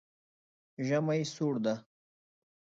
ژمی 0.85 1.21
سوړ 1.33 1.55
ده 1.65 1.75